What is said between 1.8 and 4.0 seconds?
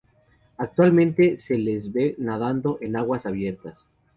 ve nadando en aguas abiertas.